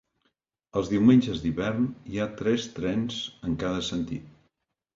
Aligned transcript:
Els 0.79 0.89
diumenges 0.93 1.43
d'hivern 1.43 1.85
hi 2.13 2.19
ha 2.23 2.27
tres 2.41 2.67
trens 2.81 3.21
en 3.51 3.61
cada 3.67 3.87
sentit. 3.93 4.37